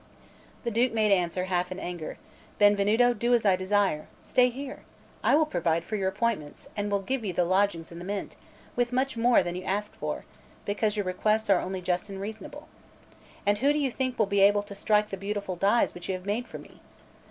The 0.63 0.71
Duke 0.71 0.93
made 0.95 1.11
answer 1.11 1.43
half 1.43 1.71
in 1.71 1.77
anger: 1.79 2.17
"Benvenuto, 2.57 3.13
do 3.13 3.35
as 3.35 3.45
I 3.45 3.55
desire: 3.55 4.07
stay 4.19 4.49
here; 4.49 4.81
I 5.23 5.35
will 5.35 5.45
provide 5.45 5.83
for 5.83 5.95
your 5.95 6.09
appointments, 6.09 6.67
and 6.75 6.89
will 6.89 7.03
give 7.03 7.23
you 7.23 7.33
the 7.33 7.43
lodgings 7.43 7.91
in 7.91 7.99
the 7.99 8.03
Mint, 8.05 8.35
with 8.75 8.91
much 8.91 9.15
more 9.15 9.43
than 9.43 9.53
you 9.53 9.61
could 9.61 9.67
ask 9.69 9.93
for, 9.95 10.25
because 10.65 10.95
your 10.97 11.05
requests 11.05 11.51
are 11.51 11.61
only 11.61 11.83
just 11.83 12.09
and 12.09 12.19
reasonable. 12.19 12.67
And 13.45 13.59
who 13.59 13.71
do 13.71 13.77
you 13.77 13.91
think 13.91 14.17
will 14.17 14.25
be 14.25 14.41
able 14.41 14.63
to 14.63 14.73
strike 14.73 15.11
the 15.11 15.17
beautiful 15.17 15.55
dies 15.55 15.93
which 15.93 16.09
you 16.09 16.15
have 16.15 16.25
made 16.25 16.47
for 16.47 16.57
me?" 16.57 16.81